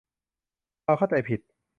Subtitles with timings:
[0.85, 1.39] ความเข้าใจผิด